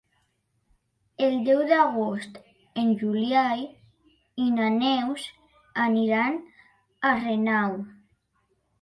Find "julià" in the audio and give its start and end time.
3.03-3.45